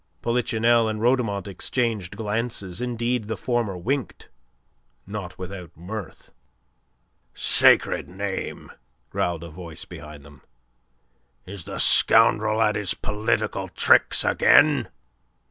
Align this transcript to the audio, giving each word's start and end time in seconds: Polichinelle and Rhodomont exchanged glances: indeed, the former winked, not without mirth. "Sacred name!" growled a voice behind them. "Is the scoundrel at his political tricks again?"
Polichinelle 0.23 0.89
and 0.89 0.99
Rhodomont 0.99 1.45
exchanged 1.47 2.17
glances: 2.17 2.81
indeed, 2.81 3.25
the 3.27 3.37
former 3.37 3.77
winked, 3.77 4.29
not 5.05 5.37
without 5.37 5.77
mirth. 5.77 6.31
"Sacred 7.35 8.09
name!" 8.09 8.71
growled 9.11 9.43
a 9.43 9.51
voice 9.51 9.85
behind 9.85 10.25
them. 10.25 10.41
"Is 11.45 11.65
the 11.65 11.77
scoundrel 11.77 12.63
at 12.63 12.75
his 12.75 12.95
political 12.95 13.67
tricks 13.67 14.23
again?" 14.25 14.89